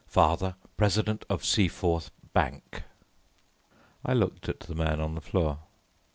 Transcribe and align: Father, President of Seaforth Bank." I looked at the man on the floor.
Father, 0.07 0.55
President 0.77 1.25
of 1.29 1.45
Seaforth 1.45 2.09
Bank." 2.33 2.81
I 4.03 4.13
looked 4.13 4.49
at 4.49 4.61
the 4.61 4.73
man 4.73 4.99
on 4.99 5.13
the 5.13 5.21
floor. 5.21 5.59